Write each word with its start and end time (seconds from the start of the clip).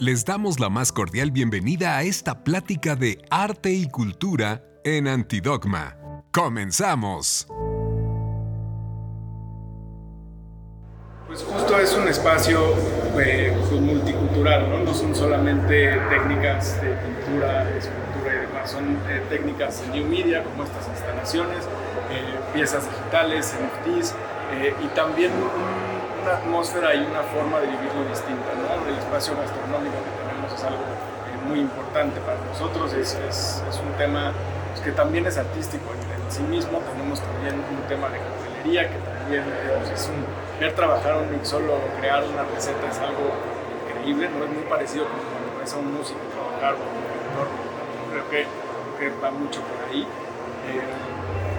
Les 0.00 0.24
damos 0.24 0.60
la 0.60 0.68
más 0.68 0.92
cordial 0.92 1.32
bienvenida 1.32 1.96
a 1.96 2.04
esta 2.04 2.44
plática 2.44 2.94
de 2.94 3.20
arte 3.30 3.72
y 3.72 3.88
cultura 3.88 4.62
en 4.84 5.08
Antidogma. 5.08 5.96
¡Comenzamos! 6.30 7.48
Pues 11.26 11.42
justo 11.42 11.80
es 11.80 11.92
un 11.94 12.06
espacio 12.06 12.76
eh, 13.18 13.52
pues, 13.58 13.80
multicultural, 13.80 14.70
¿no? 14.70 14.84
No 14.84 14.94
son 14.94 15.16
solamente 15.16 15.98
técnicas 16.10 16.80
de 16.80 16.90
pintura, 16.90 17.68
escultura 17.76 18.34
y 18.34 18.46
demás, 18.46 18.70
son 18.70 18.84
eh, 19.08 19.20
técnicas 19.28 19.82
de 19.82 19.98
new 19.98 20.08
media 20.08 20.44
como 20.44 20.62
estas 20.62 20.86
instalaciones, 20.90 21.64
eh, 22.12 22.38
piezas 22.54 22.88
digitales, 22.88 23.52
NFTs 23.52 24.14
y 24.84 24.86
también 24.94 25.32
una 26.28 26.36
atmósfera 26.36 26.94
y 26.94 27.00
una 27.00 27.22
forma 27.22 27.60
de 27.60 27.68
vivirlo 27.68 28.04
distinta. 28.08 28.52
¿no? 28.60 28.68
El 28.86 28.98
espacio 28.98 29.32
gastronómico 29.36 29.96
que 30.04 30.12
tenemos 30.20 30.52
es 30.52 30.62
algo 30.64 30.84
eh, 30.84 31.48
muy 31.48 31.60
importante 31.60 32.20
para 32.20 32.36
nosotros, 32.44 32.92
es, 32.92 33.14
es, 33.14 33.62
es 33.64 33.76
un 33.80 33.92
tema 33.96 34.32
pues, 34.72 34.84
que 34.84 34.92
también 34.92 35.24
es 35.26 35.38
artístico 35.38 35.84
en, 35.92 36.08
sí 36.28 36.42
mismo, 36.42 36.78
tenemos 36.92 37.22
también 37.22 37.54
un 37.56 37.88
tema 37.88 38.10
de 38.10 38.20
cartelería 38.20 38.84
que 38.90 38.98
también 39.00 39.44
es 39.94 40.10
un, 40.12 40.60
ver 40.60 40.74
trabajar 40.74 41.16
un 41.16 41.32
mixólogo, 41.32 41.80
crear 41.98 42.22
una 42.22 42.42
receta 42.42 42.84
es 42.84 42.98
algo 42.98 43.32
increíble, 43.88 44.28
no 44.36 44.44
es 44.44 44.50
muy 44.50 44.64
parecido 44.68 45.08
como 45.08 45.22
cuando 45.24 45.58
ves 45.58 45.72
a 45.72 45.76
un 45.78 45.94
músico 45.96 46.20
trabajar 46.28 46.76
o 46.76 46.84
un 46.84 47.00
director, 47.00 47.48
creo 48.12 48.28
que, 48.28 48.44
creo 48.98 49.14
que 49.16 49.20
va 49.24 49.30
mucho 49.30 49.62
por 49.62 49.88
ahí. 49.88 50.02
Eh, 50.68 50.84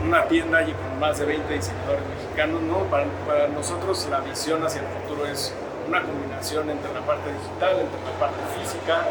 una 0.06 0.26
tienda 0.28 0.62
y 0.62 0.74
con 0.74 1.00
más 1.00 1.20
de 1.20 1.26
20 1.26 1.54
diseñadores 1.54 2.02
mexicanos, 2.08 2.62
¿no? 2.62 2.80
Para, 2.90 3.06
nosotros 3.54 4.08
la 4.10 4.20
visión 4.22 4.64
hacia 4.66 4.82
el 4.82 4.88
futuro 4.88 5.26
es 5.26 5.54
una 5.88 6.02
combinación 6.02 6.70
entre 6.70 6.94
la 6.94 7.02
parte 7.02 7.32
digital, 7.32 7.80
entre 7.80 8.00
la 8.06 8.16
parte 8.20 8.42
física 8.58 9.04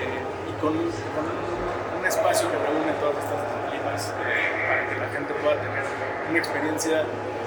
eh, 0.00 0.50
y 0.50 0.60
con, 0.60 0.72
un, 0.72 0.90
con 1.14 1.24
un, 1.28 2.04
espacio 2.04 2.50
que 2.50 2.56
reúne 2.60 2.92
todas 3.00 3.16
estas 3.16 3.40
disciplinas 3.40 4.12
eh, 4.28 4.52
para 4.68 4.88
que 4.88 4.96
la 5.00 5.08
gente 5.08 5.32
pueda 5.40 5.56
tener 5.56 5.84
una 6.28 6.38
experiencia 6.38 7.00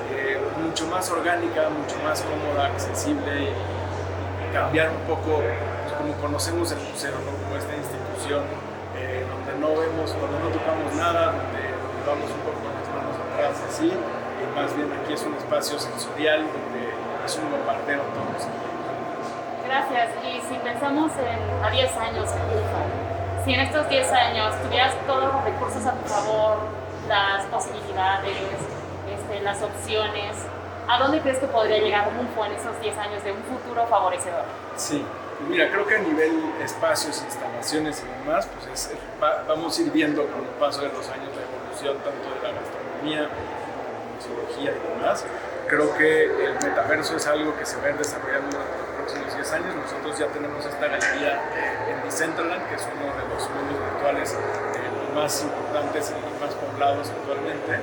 eh, 0.10 0.42
mucho 0.58 0.88
más 0.88 1.10
orgánica, 1.12 1.70
mucho 1.70 1.96
más 2.04 2.24
cómoda, 2.26 2.66
accesible 2.66 3.38
y, 3.38 3.54
y 3.54 4.54
cambiar 4.54 4.90
un 4.90 5.06
poco 5.06 5.46
pues, 5.46 5.94
como 5.94 6.14
conocemos 6.18 6.72
el 6.72 6.80
museo, 6.90 7.14
¿no? 7.22 7.38
como 7.46 7.56
esta 7.58 7.76
institución 7.76 8.42
donde 8.98 9.54
no 9.62 9.80
vemos, 9.80 10.10
donde 10.10 10.40
no 10.42 10.50
tocamos 10.50 10.90
nada, 10.96 11.28
donde 11.28 11.70
vamos 12.08 12.32
un 12.34 12.42
poco 12.42 12.77
así, 13.46 13.88
y 13.88 14.56
más 14.56 14.76
bien 14.76 14.90
aquí 15.02 15.14
es 15.14 15.24
un 15.24 15.36
espacio 15.36 15.80
sensorial 15.80 16.42
donde 16.42 16.94
es 17.26 17.38
un 17.38 17.52
bombardeo 17.52 18.02
todos. 18.02 18.48
Gracias. 19.66 20.10
Y 20.24 20.42
si 20.48 20.60
pensamos 20.60 21.12
en, 21.18 21.66
a 21.66 21.70
10 21.70 21.98
años 21.98 22.30
en 22.32 22.48
si 23.48 23.54
en 23.54 23.62
estos 23.62 23.88
10 23.88 24.12
años 24.12 24.54
tuvieras 24.62 24.94
todos 25.08 25.34
los 25.34 25.44
recursos 25.46 25.86
a 25.86 25.94
tu 25.94 26.10
favor, 26.10 26.58
las 27.08 27.46
posibilidades, 27.46 28.36
este, 29.08 29.42
las 29.42 29.62
opciones, 29.62 30.36
¿a 30.86 31.00
dónde 31.00 31.22
crees 31.22 31.38
que 31.38 31.48
podría 31.48 31.78
llegar 31.78 32.10
UFO 32.10 32.46
en 32.46 32.52
esos 32.52 32.78
10 32.82 32.98
años 32.98 33.24
de 33.24 33.32
un 33.32 33.42
futuro 33.44 33.88
favorecedor? 33.88 34.44
Sí, 34.76 35.02
mira, 35.48 35.70
creo 35.72 35.88
que 35.88 35.96
a 35.96 36.00
nivel 36.00 36.44
espacios, 36.62 37.24
instalaciones 37.24 38.04
y 38.04 38.20
demás, 38.20 38.50
pues 38.54 38.92
es, 38.92 38.98
vamos 39.48 39.80
a 39.80 39.82
ir 39.82 39.92
viendo 39.92 40.28
con 40.28 40.42
el 40.44 40.52
paso 40.60 40.82
de 40.82 40.90
los 40.90 41.08
años 41.08 41.30
la 41.34 41.44
evolución 41.44 41.96
tanto 42.04 42.28
de 42.28 42.42
la 42.44 42.60
gastronomía 42.60 42.77
economía, 42.98 43.30
y 44.60 44.66
demás. 44.66 45.24
Creo 45.68 45.96
que 45.98 46.26
el 46.26 46.54
metaverso 46.56 47.18
es 47.18 47.28
algo 47.28 47.56
que 47.58 47.66
se 47.66 47.78
va 47.78 47.88
a 47.88 47.90
ir 47.90 47.98
desarrollando 47.98 48.58
durante 48.58 48.78
los 48.78 48.96
próximos 48.98 49.36
10 49.36 49.52
años. 49.54 49.76
Nosotros 49.76 50.18
ya 50.18 50.28
tenemos 50.28 50.66
esta 50.66 50.88
galería 50.88 51.42
en 51.90 52.04
Decentraland, 52.04 52.70
que 52.70 52.76
es 52.76 52.88
uno 52.88 53.14
de 53.14 53.24
los 53.28 53.50
mundos 53.50 53.78
virtuales 53.92 54.34
eh, 54.34 55.14
más 55.14 55.44
importantes 55.44 56.12
y 56.12 56.42
más 56.42 56.54
poblados 56.56 57.10
actualmente. 57.10 57.80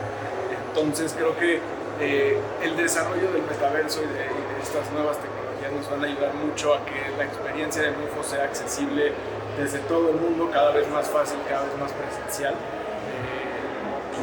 Entonces 0.69 1.15
creo 1.17 1.37
que 1.37 1.61
eh, 2.01 2.41
el 2.63 2.77
desarrollo 2.77 3.31
del 3.31 3.43
metaverso 3.43 4.03
y 4.03 4.07
de, 4.07 4.27
estas 4.63 4.91
nuevas 4.93 5.19
tecnologías 5.19 5.73
nos 5.73 5.91
van 5.91 6.03
a 6.03 6.07
ayudar 6.07 6.35
mucho 6.35 6.75
a 6.75 6.85
que 6.87 7.13
la 7.17 7.25
experiencia 7.25 7.83
de 7.83 7.91
MUFO 7.91 8.25
sea 8.25 8.45
accesible 8.45 9.13
desde 9.59 9.79
todo 9.81 10.09
el 10.11 10.17
mundo, 10.17 10.51
cada 10.51 10.73
vez 10.73 10.89
más 10.89 11.07
fácil, 11.07 11.39
cada 11.49 11.65
vez 11.65 11.79
más 11.79 11.93
presencial 11.93 12.55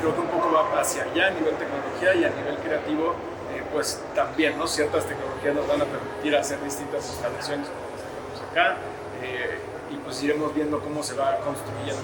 creo 0.01 0.15
que 0.15 0.21
un 0.21 0.27
poco 0.27 0.51
va 0.51 0.81
hacia 0.81 1.03
allá 1.03 1.27
a 1.27 1.29
nivel 1.29 1.55
tecnología 1.55 2.15
y 2.15 2.25
a 2.25 2.29
nivel 2.29 2.57
creativo, 2.57 3.13
eh, 3.53 3.63
pues 3.71 4.01
también, 4.15 4.57
¿no? 4.57 4.67
Ciertas 4.67 5.05
tecnologías 5.05 5.55
nos 5.55 5.67
van 5.67 5.81
a 5.81 5.85
permitir 5.85 6.35
hacer 6.35 6.61
distintas 6.63 7.07
instalaciones 7.07 7.67
como 7.67 7.85
las 7.93 8.01
que 8.01 8.09
tenemos 8.09 8.51
acá 8.51 8.77
eh, 9.21 9.59
y 9.91 9.95
pues 9.97 10.23
iremos 10.23 10.53
viendo 10.55 10.79
cómo 10.79 11.03
se 11.03 11.13
va 11.13 11.37
construyendo. 11.37 12.01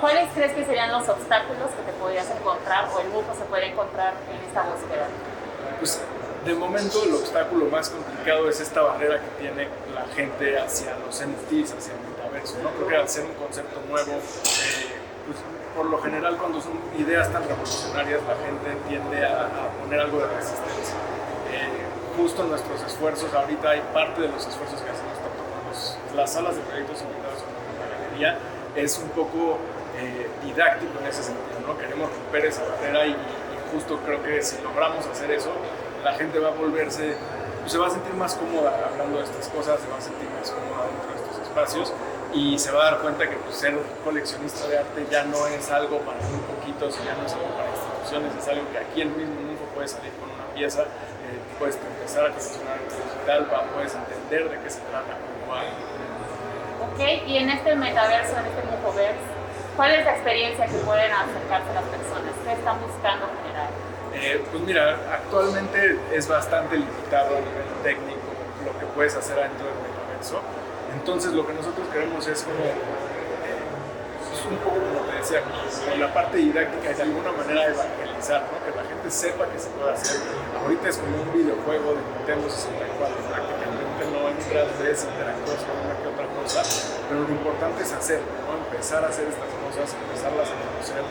¿Cuáles 0.00 0.28
crees 0.34 0.52
que 0.52 0.66
serían 0.66 0.92
los 0.92 1.08
obstáculos 1.08 1.70
que 1.70 1.90
te 1.90 1.98
podrías 1.98 2.28
encontrar 2.28 2.88
o 2.92 3.00
el 3.00 3.10
grupo 3.10 3.32
se 3.38 3.44
puede 3.44 3.68
encontrar 3.68 4.12
en 4.28 4.44
esta 4.46 4.62
búsqueda? 4.62 5.06
Pues 5.78 6.00
de 6.44 6.54
momento 6.54 7.04
el 7.04 7.14
obstáculo 7.14 7.66
más 7.66 7.88
complicado 7.88 8.50
es 8.50 8.60
esta 8.60 8.82
barrera 8.82 9.20
que 9.20 9.42
tiene 9.42 9.68
la 9.94 10.04
gente 10.14 10.58
hacia 10.58 10.98
los 10.98 11.14
NFTs, 11.14 11.72
hacia 11.78 11.94
el 11.94 12.00
metaverso, 12.10 12.58
¿no? 12.62 12.70
Creo 12.70 12.88
que 12.88 12.96
al 12.96 13.08
ser 13.08 13.24
un 13.24 13.34
concepto 13.34 13.80
nuevo, 13.88 14.12
eh, 14.12 14.20
pues 15.26 15.38
por 15.74 15.86
lo 15.86 15.98
general 15.98 16.36
cuando 16.36 16.60
son 16.60 16.72
ideas 16.98 17.30
tan 17.32 17.42
revolucionarias 17.48 18.20
la 18.22 18.36
gente 18.36 18.88
tiende 18.88 19.26
a, 19.26 19.70
poner 19.80 20.00
algo 20.00 20.18
de 20.20 20.26
resistencia. 20.28 20.94
Eh, 21.50 21.68
justo 22.16 22.44
nuestros 22.44 22.82
esfuerzos, 22.82 23.32
ahorita 23.34 23.70
hay 23.70 23.82
parte 23.92 24.22
de 24.22 24.28
los 24.28 24.46
esfuerzos 24.46 24.80
que 24.80 24.90
hacemos 24.90 25.14
tanto 25.18 25.42
con 25.42 26.16
las 26.16 26.32
salas 26.32 26.56
de 26.56 26.62
proyectos 26.62 27.02
invitados 27.02 27.42
como 27.42 27.58
con 27.66 27.90
la 27.90 27.96
galería, 27.98 28.38
es 28.76 28.98
un 28.98 29.08
poco 29.10 29.58
eh, 29.98 30.28
didáctico 30.42 30.98
en 31.00 31.06
ese 31.06 31.22
sentido, 31.22 31.60
¿no? 31.66 31.78
Queremos 31.78 32.10
romper 32.10 32.46
esa 32.46 32.62
barrera 32.64 33.06
y, 33.06 33.16
justo 33.72 33.98
creo 34.06 34.22
que 34.22 34.40
si 34.40 34.62
logramos 34.62 35.04
hacer 35.06 35.30
eso, 35.32 35.50
la 36.04 36.12
gente 36.14 36.38
va 36.38 36.48
a 36.48 36.52
volverse, 36.52 37.16
se 37.66 37.78
va 37.78 37.88
a 37.88 37.90
sentir 37.90 38.14
más 38.14 38.34
cómoda 38.36 38.88
hablando 38.92 39.18
de 39.18 39.24
estas 39.24 39.48
cosas, 39.48 39.80
se 39.80 39.90
va 39.90 39.98
a 39.98 40.00
sentir 40.00 40.28
más 40.30 40.50
cómoda 40.50 40.86
dentro 40.86 41.10
de 41.10 41.16
estos 41.16 41.33
espacios 41.54 41.92
y 42.32 42.58
se 42.58 42.72
va 42.72 42.82
a 42.82 42.90
dar 42.90 43.00
cuenta 43.00 43.30
que 43.30 43.36
pues, 43.36 43.54
ser 43.54 43.78
coleccionista 44.02 44.66
de 44.66 44.78
arte 44.78 45.06
ya 45.08 45.22
no 45.24 45.46
es 45.46 45.70
algo 45.70 46.00
para 46.00 46.18
muy 46.26 46.40
poquitos, 46.50 46.98
ya 47.04 47.14
no 47.14 47.24
es 47.24 47.32
algo 47.32 47.46
para 47.54 47.70
instituciones, 47.70 48.34
es 48.34 48.48
algo 48.48 48.66
que 48.72 48.78
aquí 48.78 49.02
en 49.02 49.08
el 49.08 49.16
mismo 49.16 49.34
mundo 49.34 49.62
puedes 49.72 49.92
salir 49.92 50.10
con 50.18 50.28
una 50.30 50.46
pieza, 50.52 50.82
eh, 50.82 51.38
puedes 51.58 51.78
empezar 51.78 52.26
a 52.26 52.28
coleccionar 52.30 52.78
digital, 52.90 53.46
puedes 53.72 53.94
entender 53.94 54.50
de 54.50 54.58
qué 54.58 54.70
se 54.70 54.80
trata, 54.90 55.14
cómo 55.14 55.54
va. 55.54 55.62
Ok, 56.90 57.00
y 57.26 57.38
en 57.38 57.50
este 57.50 57.76
metaverso, 57.76 58.34
en 58.34 58.46
este 58.46 58.62
Mujoverse, 58.66 59.30
¿cuál 59.76 59.94
es 59.94 60.04
la 60.04 60.12
experiencia 60.14 60.66
que 60.66 60.78
pueden 60.82 61.12
acercarse 61.12 61.70
las 61.70 61.86
personas? 61.86 62.34
¿Qué 62.42 62.52
están 62.52 62.82
buscando 62.82 63.30
generar? 63.30 63.70
Eh, 64.14 64.42
pues 64.50 64.62
mira, 64.64 64.98
actualmente 65.12 65.98
es 66.12 66.26
bastante 66.26 66.76
limitado 66.76 67.36
a 67.36 67.40
nivel 67.40 67.70
técnico 67.84 68.26
lo 68.66 68.78
que 68.78 68.86
puedes 68.86 69.14
hacer 69.14 69.36
dentro 69.36 69.66
del 69.66 69.74
metaverso 69.86 70.42
entonces 70.94 71.32
lo 71.32 71.46
que 71.46 71.54
nosotros 71.54 71.86
queremos 71.92 72.26
es 72.26 72.42
como, 72.42 72.64
es 72.64 74.40
un 74.46 74.56
poco 74.62 74.78
como 74.78 75.04
te 75.10 75.18
decía, 75.18 75.42
como 75.42 75.96
la 75.98 76.12
parte 76.14 76.38
didáctica 76.38 76.92
de 76.92 77.02
alguna 77.02 77.32
manera 77.32 77.66
evangelizar, 77.66 78.46
que 78.64 78.72
la 78.76 78.84
gente 78.84 79.10
sepa 79.10 79.46
que 79.50 79.58
se 79.58 79.68
puede 79.74 79.92
hacer. 79.92 80.20
Ahorita 80.60 80.88
es 80.88 80.96
como 80.98 81.22
un 81.22 81.32
videojuego 81.32 81.94
de 81.94 82.02
Nintendo 82.16 82.48
64, 82.48 83.16
prácticamente 83.28 84.00
no 84.12 84.28
entras, 84.28 84.68
ves, 84.78 85.04
interactúas 85.04 85.60
con 85.66 85.76
una 85.82 85.94
que 85.98 86.08
otra 86.08 86.26
cosa, 86.40 86.60
pero 87.08 87.20
lo 87.26 87.32
importante 87.34 87.82
es 87.82 87.92
hacerlo, 87.92 88.30
¿no? 88.46 88.64
empezar 88.64 89.04
a 89.04 89.08
hacer 89.08 89.26
estas 89.28 89.50
cosas, 89.60 89.92
empezarlas 89.92 90.48
a 90.48 90.56
conocer 90.56 91.04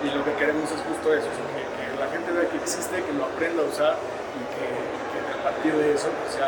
y 0.00 0.08
lo 0.16 0.24
que 0.24 0.32
queremos 0.34 0.64
es 0.70 0.80
justo 0.80 1.12
eso, 1.12 1.28
que, 1.28 1.68
la 2.00 2.08
gente 2.08 2.32
vea 2.32 2.48
que 2.48 2.56
existe, 2.56 2.96
que 3.04 3.12
lo 3.12 3.26
aprenda 3.26 3.62
a 3.62 3.66
usar 3.66 3.92
y 3.92 4.42
que, 4.56 4.64
que 4.64 5.20
a 5.20 5.42
partir 5.44 5.74
de 5.74 5.92
eso 5.92 6.08
pues, 6.08 6.40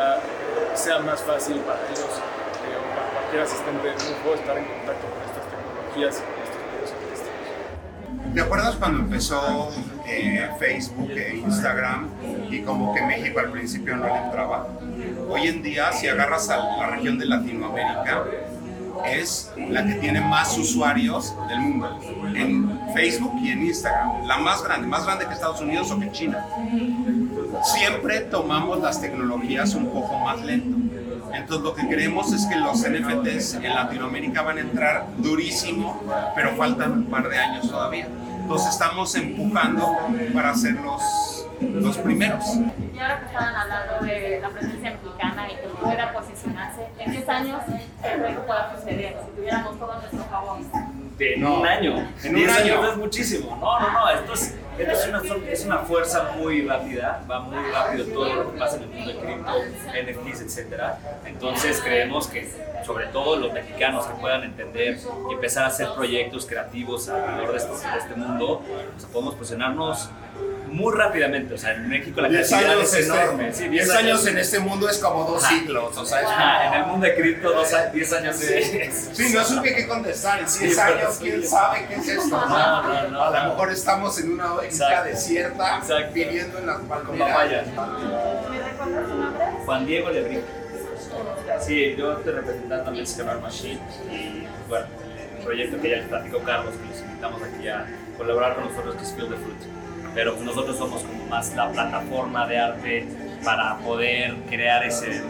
sea 0.73 0.99
más 0.99 1.21
fácil 1.21 1.61
para 1.61 1.77
ellos 1.93 2.09
asistente 3.41 3.87
de 3.87 3.93
grupo 3.93 4.35
estar 4.35 4.57
en 4.57 4.65
contacto 4.65 5.07
con 5.09 5.21
estas 5.23 5.43
tecnologías 5.49 6.23
y 6.23 6.41
estos 6.43 6.61
medios 6.71 6.91
artísticos. 6.91 8.33
¿Te 8.33 8.41
acuerdas 8.41 8.75
cuando 8.75 8.99
empezó 8.99 9.71
eh, 10.07 10.49
Facebook 10.59 11.11
e 11.11 11.37
Instagram 11.37 12.09
y 12.49 12.61
como 12.61 12.93
que 12.93 13.01
México 13.01 13.39
al 13.39 13.51
principio 13.51 13.95
no 13.95 14.05
le 14.05 14.17
entraba? 14.17 14.67
Hoy 15.29 15.47
en 15.47 15.63
día, 15.63 15.91
si 15.91 16.07
agarras 16.07 16.49
a 16.49 16.57
la 16.57 16.87
región 16.91 17.17
de 17.17 17.25
Latinoamérica, 17.25 18.23
es 19.05 19.51
la 19.69 19.85
que 19.85 19.95
tiene 19.95 20.21
más 20.21 20.57
usuarios 20.57 21.33
del 21.47 21.59
mundo 21.59 21.99
en 22.35 22.79
Facebook 22.93 23.33
y 23.41 23.49
en 23.49 23.65
Instagram. 23.65 24.25
La 24.25 24.37
más 24.37 24.63
grande, 24.63 24.87
más 24.87 25.05
grande 25.05 25.25
que 25.25 25.33
Estados 25.33 25.61
Unidos 25.61 25.91
o 25.91 25.99
que 25.99 26.11
China. 26.11 26.45
Siempre 27.63 28.21
tomamos 28.21 28.79
las 28.79 29.01
tecnologías 29.01 29.73
un 29.75 29.87
poco 29.87 30.17
más 30.19 30.41
lento 30.41 30.82
entonces 31.33 31.63
lo 31.63 31.73
que 31.75 31.87
queremos 31.87 32.31
es 32.33 32.45
que 32.45 32.55
los 32.55 32.77
NFTs 32.79 33.55
en 33.55 33.73
Latinoamérica 33.73 34.41
van 34.41 34.57
a 34.57 34.61
entrar 34.61 35.05
durísimo, 35.17 36.01
pero 36.35 36.55
faltan 36.55 36.91
un 36.91 37.05
par 37.05 37.27
de 37.29 37.37
años 37.37 37.69
todavía. 37.69 38.07
Entonces 38.41 38.69
estamos 38.69 39.13
empujando 39.15 39.95
para 40.33 40.53
ser 40.55 40.73
los, 40.75 41.47
los 41.61 41.97
primeros. 41.97 42.43
Y 42.93 42.99
ahora 42.99 43.19
que 43.19 43.25
estaban 43.27 43.55
hablando 43.55 44.05
de 44.05 44.39
la 44.41 44.49
presencia 44.49 44.91
mexicana 44.91 45.47
y 45.51 45.55
que 45.55 45.67
pueda 45.81 46.13
posicionar 46.13 46.23
posicionarse. 46.33 46.87
¿En 46.99 47.11
10 47.11 47.29
años 47.29 47.61
qué 47.67 48.09
creen 48.09 48.35
que 48.35 48.41
pueda 48.41 48.75
suceder 48.75 49.17
si 49.25 49.35
tuviéramos 49.35 49.79
todo 49.79 49.91
a 49.91 49.97
nuestro 49.97 50.23
favor? 50.25 50.57
En 51.19 51.45
un 51.45 51.65
año, 51.65 51.97
en 51.97 52.27
En 52.27 52.35
10 52.35 52.49
un 52.49 52.55
años 52.55 52.77
año. 52.79 52.91
es 52.91 52.97
muchísimo. 52.97 53.55
No, 53.59 53.79
no, 53.79 53.91
no, 53.91 54.09
esto 54.09 54.33
es, 54.33 54.55
es, 54.77 55.07
una, 55.07 55.21
es 55.49 55.65
una 55.65 55.79
fuerza 55.79 56.31
muy 56.37 56.65
rápida, 56.67 57.23
va 57.29 57.39
muy 57.39 57.57
rápido 57.71 58.05
todo 58.05 58.33
lo 58.33 58.51
que 58.51 58.59
pasa 58.59 58.77
en 58.77 58.83
el 58.83 58.89
mundo 58.89 59.13
de 59.13 59.19
cripto, 59.19 59.51
NFTs, 59.89 60.41
etcétera. 60.41 60.99
Entonces 61.25 61.81
creemos 61.83 62.27
que 62.27 62.49
sobre 62.85 63.07
todo 63.07 63.37
los 63.37 63.53
mexicanos 63.53 64.05
que 64.05 64.13
puedan 64.15 64.43
entender 64.43 64.97
y 65.29 65.33
empezar 65.33 65.63
a 65.63 65.67
hacer 65.67 65.89
proyectos 65.95 66.45
creativos 66.45 67.07
alrededor 67.09 67.51
de 67.51 67.57
este, 67.57 67.71
de 67.71 67.97
este 67.97 68.15
mundo, 68.15 68.61
pues 68.93 69.05
podemos 69.05 69.35
posicionarnos 69.35 70.09
muy 70.73 70.93
rápidamente. 70.95 71.53
O 71.53 71.57
sea, 71.57 71.73
en 71.73 71.87
México 71.87 72.19
la 72.21 72.29
10 72.29 72.47
creatividad 72.47 72.77
años, 72.77 72.93
es 72.93 72.99
este- 72.99 73.21
enorme. 73.21 73.53
Sí, 73.53 73.67
10 73.69 73.89
años 73.91 74.27
en 74.27 74.37
este 74.37 74.59
mundo 74.59 74.89
es 74.89 74.97
como 74.97 75.23
dos 75.25 75.43
Ajá. 75.43 75.55
siglos, 75.59 75.97
o 75.97 76.05
sea, 76.05 76.21
es 76.21 76.27
Ajá, 76.27 76.67
en 76.67 76.73
el 76.81 76.85
mundo 76.87 77.05
de 77.05 77.15
cripto, 77.15 77.51
dos 77.53 77.73
a- 77.73 77.85
10 77.87 78.13
años 78.13 78.41
es... 78.41 79.09
Sí, 79.13 79.33
no 79.33 79.43
supe 79.43 79.75
qué 79.75 79.87
contestar. 79.87 80.39
En 80.39 80.45
10 80.45 80.51
Sí, 80.75 80.79
años, 80.79 81.13
sí. 81.15 81.23
quién 81.23 81.47
sabe 81.47 81.85
qué 81.87 81.95
es 81.95 82.07
esto. 82.07 82.27
No, 82.29 82.47
no, 82.47 83.07
no, 83.09 83.23
A 83.23 83.29
lo 83.31 83.43
no. 83.43 83.49
mejor 83.49 83.71
estamos 83.71 84.19
en 84.19 84.33
una 84.33 84.47
isla 84.69 85.03
desierta, 85.03 85.77
Exacto. 85.77 86.13
viviendo 86.13 86.57
en 86.59 86.65
las 86.67 86.79
palmeras. 86.81 87.29
papayas. 87.29 87.67
¿Me 87.67 88.59
recuerdas 88.63 89.09
su 89.09 89.15
nombre? 89.15 89.43
Juan 89.65 89.85
Diego 89.85 90.09
Lebrín. 90.09 90.41
Sí, 91.61 91.95
yo 91.97 92.13
estoy 92.17 92.33
representando 92.33 92.89
a 92.89 92.93
Mexican 92.93 93.41
Machine 93.41 93.79
y 94.11 94.47
bueno, 94.67 94.85
el 95.37 95.43
proyecto 95.45 95.79
que 95.81 95.89
ya 95.91 95.95
les 95.97 96.07
platicó 96.07 96.39
Carlos, 96.39 96.73
que 96.75 96.89
los 96.89 96.99
invitamos 97.01 97.41
aquí 97.43 97.67
a 97.67 97.85
colaborar 98.17 98.55
con 98.55 98.65
nosotros, 98.69 98.95
que 98.95 99.03
es 99.03 99.13
Field 99.13 99.29
the 99.29 99.35
Fruit. 99.37 99.57
Pero 100.13 100.35
nosotros 100.37 100.77
somos 100.77 101.01
como 101.03 101.25
más 101.27 101.53
la 101.55 101.69
plataforma 101.71 102.47
de 102.47 102.59
arte 102.59 103.07
para 103.43 103.77
poder 103.79 104.35
crear 104.49 104.83
ese, 104.85 105.21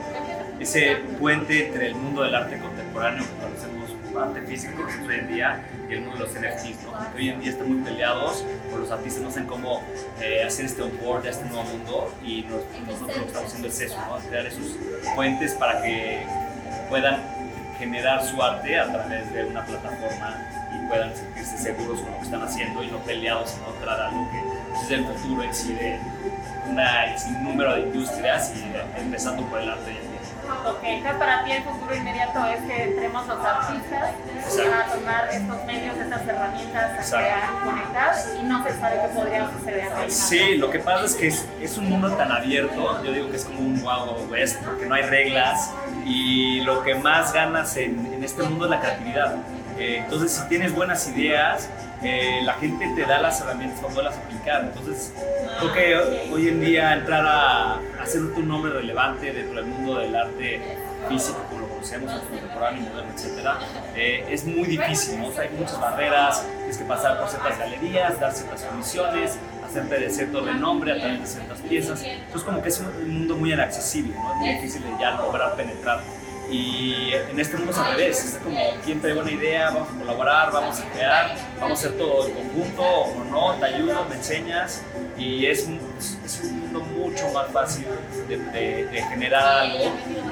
ese 0.59 0.97
puente 1.19 1.67
entre 1.67 1.87
el 1.87 1.95
mundo 1.95 2.23
del 2.23 2.35
arte 2.35 2.57
contemporáneo 2.59 3.23
que 3.23 3.43
conocemos 3.43 3.83
arte 4.15 4.41
físico 4.43 4.83
hoy 5.07 5.15
en 5.15 5.27
día 5.27 5.65
y 5.89 5.93
el 5.93 6.01
mundo 6.01 6.17
de 6.17 6.19
los 6.25 6.33
NFTs, 6.33 6.83
¿no? 6.83 6.91
hoy 7.15 7.29
en 7.29 7.39
día 7.41 7.49
están 7.49 7.73
muy 7.73 7.81
peleados 7.83 8.45
o 8.71 8.77
los 8.77 8.91
artistas 8.91 9.23
no 9.23 9.31
saben 9.31 9.47
cómo 9.47 9.81
eh, 10.21 10.43
hacer 10.45 10.65
este 10.65 10.83
onboard 10.83 11.25
a 11.25 11.29
este 11.31 11.45
nuevo 11.45 11.63
mundo 11.63 12.13
y 12.23 12.43
nos- 12.43 12.61
nosotros 12.85 13.17
lo 13.17 13.23
que 13.23 13.27
estamos 13.29 13.47
haciendo 13.47 13.67
es 13.69 13.81
eso, 13.81 13.97
¿no? 14.07 14.17
crear 14.29 14.45
esos 14.45 14.65
puentes 15.15 15.53
para 15.53 15.81
que 15.81 16.27
puedan 16.89 17.23
generar 17.79 18.23
su 18.23 18.39
arte 18.39 18.77
a 18.79 18.91
través 18.91 19.33
de 19.33 19.45
una 19.45 19.65
plataforma 19.65 20.62
puedan 20.87 21.15
sentirse 21.15 21.57
seguros 21.57 22.01
con 22.01 22.11
lo 22.11 22.17
que 22.17 22.23
están 22.23 22.43
haciendo 22.43 22.83
y 22.83 22.87
no 22.87 22.97
peleados 22.99 23.55
en 23.55 23.63
otra 23.63 24.07
algo 24.07 24.29
que 24.31 24.83
es 24.85 24.91
el 24.91 25.05
futuro 25.05 25.43
en 25.43 25.53
sí 25.53 25.73
de 25.73 25.99
una 26.69 27.17
sinnúmero 27.17 27.75
de 27.75 27.81
industrias 27.81 28.53
y 28.55 28.59
eh, 28.61 28.83
empezando 28.97 29.43
por 29.47 29.59
el 29.59 29.69
arte 29.69 29.91
en 29.91 29.97
día. 29.97 30.09
Ok, 30.65 30.79
entonces 30.83 31.19
para 31.19 31.43
ti 31.45 31.51
el 31.51 31.63
futuro 31.63 31.95
inmediato 31.95 32.45
es 32.47 32.61
que 32.61 32.83
entremos 32.83 33.27
los 33.27 33.45
artistas 33.45 34.09
Exacto. 34.45 34.73
a 34.75 34.95
tomar 34.95 35.29
estos 35.31 35.65
medios, 35.65 35.97
estas 35.97 36.27
herramientas, 36.27 36.91
a 36.91 36.95
Exacto. 36.95 37.17
crear 37.17 37.49
y 37.53 37.65
conectar 37.65 38.15
y 38.39 38.43
no 38.43 38.63
se 38.63 38.79
sabe 38.79 38.99
qué 39.01 39.07
podría 39.15 39.51
suceder. 39.51 40.11
Sí, 40.11 40.55
lo 40.57 40.69
que 40.69 40.79
pasa 40.79 41.05
es 41.05 41.15
que 41.15 41.27
es, 41.27 41.47
es 41.61 41.77
un 41.77 41.89
mundo 41.89 42.11
tan 42.13 42.31
abierto, 42.31 43.03
yo 43.03 43.11
digo 43.13 43.29
que 43.29 43.37
es 43.37 43.45
como 43.45 43.59
un 43.59 43.75
Wild 43.75 44.31
West, 44.31 44.61
porque 44.63 44.85
no 44.85 44.95
hay 44.95 45.03
reglas 45.03 45.71
y 46.05 46.61
lo 46.61 46.83
que 46.83 46.95
más 46.95 47.33
ganas 47.33 47.75
en, 47.77 48.13
en 48.13 48.23
este 48.23 48.43
mundo 48.43 48.65
es 48.65 48.71
la 48.71 48.79
creatividad. 48.81 49.35
Eh, 49.77 49.97
entonces, 50.03 50.31
si 50.31 50.47
tienes 50.49 50.73
buenas 50.73 51.07
ideas, 51.07 51.69
eh, 52.03 52.41
la 52.43 52.53
gente 52.55 52.91
te 52.95 53.05
da 53.05 53.19
las 53.21 53.41
herramientas 53.41 53.79
para 53.79 53.93
poderlas 53.93 54.17
aplicar. 54.17 54.61
Entonces, 54.63 55.13
creo 55.59 55.73
que 55.73 56.31
hoy 56.31 56.47
en 56.49 56.59
día 56.61 56.93
entrar 56.93 57.25
a, 57.25 57.73
a 57.73 57.79
hacer 58.01 58.21
un 58.21 58.47
nombre 58.47 58.71
relevante 58.71 59.31
dentro 59.33 59.55
del 59.55 59.65
mundo 59.65 59.99
del 59.99 60.15
arte 60.15 60.77
físico, 61.09 61.43
como 61.49 61.61
lo 61.61 61.69
conocemos, 61.69 62.11
contemporáneo, 62.11 62.81
moderno, 62.89 63.11
etcétera, 63.13 63.59
eh, 63.95 64.25
es 64.29 64.45
muy 64.45 64.67
difícil, 64.67 65.19
¿no? 65.19 65.27
O 65.27 65.33
sea, 65.33 65.43
hay 65.43 65.49
muchas 65.49 65.79
barreras, 65.79 66.45
tienes 66.57 66.77
que 66.77 66.85
pasar 66.85 67.19
por 67.19 67.29
ciertas 67.29 67.57
galerías, 67.59 68.19
dar 68.19 68.31
ciertas 68.31 68.61
comisiones, 68.63 69.37
hacerte 69.65 69.99
de 69.99 70.09
cierto 70.09 70.45
renombre 70.45 70.93
a 70.93 70.99
través 70.99 71.19
de 71.19 71.27
ciertas 71.27 71.59
piezas. 71.59 72.03
Entonces, 72.03 72.43
como 72.43 72.61
que 72.61 72.69
es 72.69 72.79
un, 72.79 72.87
un 72.87 73.19
mundo 73.19 73.35
muy 73.35 73.51
inaccesible, 73.51 74.13
¿no? 74.15 74.31
Es 74.31 74.37
muy 74.37 74.49
difícil 74.49 74.83
de 74.83 74.89
ya 74.99 75.11
lograr 75.17 75.55
penetrar. 75.55 75.99
Y 76.53 77.11
en 77.31 77.39
este 77.39 77.57
mundo 77.57 77.71
es 77.71 77.77
al 77.79 77.95
revés, 77.95 78.25
es 78.25 78.35
como 78.35 78.59
quien 78.85 79.01
trae 79.01 79.15
buena 79.15 79.31
idea, 79.31 79.71
vamos 79.71 79.89
a 79.89 79.97
colaborar, 79.97 80.51
vamos 80.51 80.79
a 80.79 80.85
crear, 80.91 81.35
vamos 81.59 81.71
a 81.71 81.87
hacer 81.87 81.97
todo 81.97 82.27
en 82.27 82.33
conjunto 82.35 82.83
o 82.83 83.23
no, 83.23 83.53
te 83.55 83.65
ayudo, 83.65 84.05
me 84.07 84.15
enseñas. 84.17 84.83
Y 85.17 85.47
es, 85.47 85.67
es 86.23 86.41
un 86.43 86.59
mundo 86.59 86.81
mucho 86.81 87.27
más 87.31 87.47
fácil 87.47 87.87
de, 88.27 89.03
generar 89.09 89.61
algo 89.61 89.85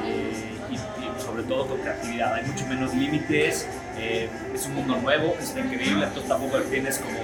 eh, 0.06 0.60
y, 0.70 1.22
sobre 1.22 1.42
todo 1.42 1.66
con 1.66 1.80
creatividad, 1.80 2.36
hay 2.36 2.46
mucho 2.46 2.68
menos 2.68 2.94
límites, 2.94 3.68
eh, 3.98 4.30
es 4.54 4.66
un 4.68 4.76
mundo 4.76 4.98
nuevo, 4.98 5.36
está 5.40 5.60
increíble, 5.60 6.06
entonces 6.06 6.30
tampoco 6.30 6.60
tienes 6.60 7.00
como 7.00 7.20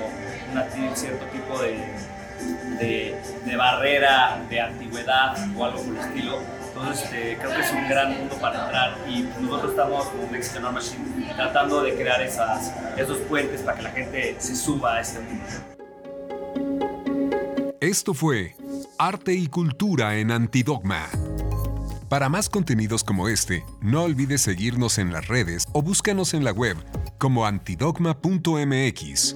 una, 0.54 0.90
un 0.90 0.96
cierto 0.98 1.24
tipo 1.26 1.60
de, 1.62 3.14
de 3.46 3.56
barrera 3.56 4.42
de 4.50 4.60
antigüedad 4.60 5.38
o 5.56 5.66
algo 5.66 5.84
por 5.84 5.98
el 5.98 6.02
estilo. 6.02 6.56
Entonces 6.80 7.06
este, 7.06 7.38
creo 7.38 7.52
que 7.52 7.62
es 7.62 7.72
un 7.72 7.90
gran 7.90 8.18
mundo 8.18 8.36
para 8.40 8.66
entrar 8.66 8.98
y 9.10 9.22
nosotros 9.42 9.72
estamos 9.72 10.06
como 10.06 10.28
Mexican 10.30 10.66
Art 10.66 10.76
Machine 10.76 11.34
tratando 11.36 11.82
de 11.82 11.96
crear 11.96 12.22
esas, 12.22 12.72
esos 12.98 13.18
puentes 13.20 13.62
para 13.62 13.78
que 13.78 13.84
la 13.84 13.92
gente 13.92 14.36
se 14.40 14.56
suba 14.56 14.96
a 14.96 15.02
este 15.02 15.20
mundo. 15.20 15.44
Esto 17.80 18.14
fue 18.14 18.56
Arte 18.98 19.34
y 19.34 19.48
Cultura 19.48 20.18
en 20.18 20.32
Antidogma. 20.32 21.08
Para 22.10 22.30
más 22.30 22.50
contenidos 22.50 23.04
como 23.04 23.28
este, 23.28 23.64
no 23.82 24.04
olvides 24.04 24.42
seguirnos 24.42 24.98
en 24.98 25.12
las 25.12 25.28
redes 25.28 25.66
o 25.74 25.82
búscanos 25.82 26.34
en 26.34 26.44
la 26.44 26.52
web 26.52 26.78
como 27.18 27.46
antidogma.mx. 27.46 29.36